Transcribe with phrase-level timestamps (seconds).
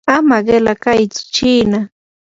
[0.15, 1.79] ama qila kaytsu chiina.